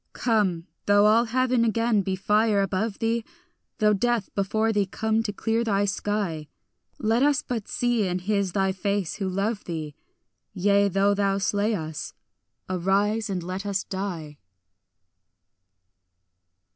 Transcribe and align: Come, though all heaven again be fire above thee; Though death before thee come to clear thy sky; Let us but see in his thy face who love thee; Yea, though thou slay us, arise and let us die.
Come, 0.13 0.65
though 0.87 1.05
all 1.05 1.25
heaven 1.25 1.63
again 1.63 2.01
be 2.01 2.15
fire 2.15 2.63
above 2.63 2.97
thee; 2.97 3.23
Though 3.77 3.93
death 3.93 4.33
before 4.33 4.73
thee 4.73 4.87
come 4.87 5.21
to 5.21 5.31
clear 5.31 5.63
thy 5.63 5.85
sky; 5.85 6.47
Let 6.97 7.21
us 7.21 7.43
but 7.43 7.67
see 7.67 8.07
in 8.07 8.17
his 8.17 8.53
thy 8.53 8.71
face 8.71 9.17
who 9.17 9.29
love 9.29 9.63
thee; 9.65 9.93
Yea, 10.53 10.87
though 10.89 11.13
thou 11.13 11.37
slay 11.37 11.75
us, 11.75 12.15
arise 12.67 13.29
and 13.29 13.43
let 13.43 13.63
us 13.63 13.83
die. 13.83 14.39